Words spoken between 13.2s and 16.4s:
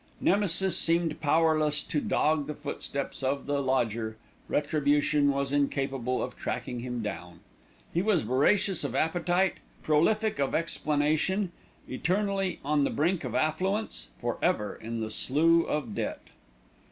of affluence, for ever in the slough of debt.